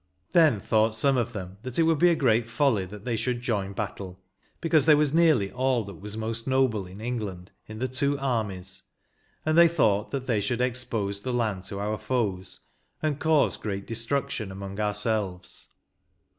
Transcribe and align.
Then 0.31 0.59
thought 0.59 0.95
some 0.95 1.15
of 1.15 1.31
them 1.31 1.59
that 1.61 1.77
it 1.77 1.83
would 1.83 1.99
be 1.99 2.09
a 2.09 2.15
great 2.15 2.49
folly 2.49 2.87
thiit 2.87 3.03
they 3.03 3.15
should 3.15 3.39
join 3.41 3.73
battle; 3.73 4.19
because 4.59 4.87
there 4.87 4.97
was 4.97 5.13
nearly 5.13 5.51
all 5.51 5.83
that 5.83 6.01
was 6.01 6.17
most 6.17 6.47
noble 6.47 6.87
in 6.87 6.99
England 6.99 7.51
in 7.67 7.77
the 7.77 7.87
two 7.87 8.17
armies, 8.17 8.81
and 9.45 9.55
they 9.55 9.67
thought 9.67 10.09
that 10.09 10.25
they 10.25 10.41
should 10.41 10.59
expose 10.59 11.21
the 11.21 11.31
land 11.31 11.65
to 11.65 11.77
our 11.79 11.99
foes, 11.99 12.61
and 13.03 13.19
cause 13.19 13.57
great 13.57 13.85
destruction 13.85 14.51
among 14.51 14.79
ourselves. 14.79 15.67